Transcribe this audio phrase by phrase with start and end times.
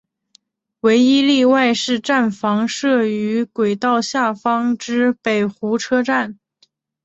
[0.79, 6.39] 唯一例外是站房设于轨道下方之北湖车站。